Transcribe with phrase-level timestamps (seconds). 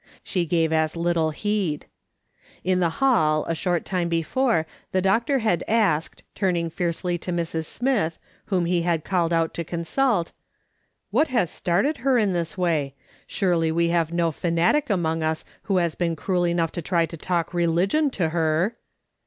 [0.23, 1.85] She gave as little heed.
[2.63, 7.65] In the hall, a short time before, the doctor had asked, turning fiercely to Mrs.
[7.65, 10.31] Smith, whom he had called out to consult:"
[11.11, 12.95] "What has started her in this way?
[13.27, 17.15] Surely we have no fanatic among us who has been cruel enough to try to
[17.17, 18.77] talk religion to her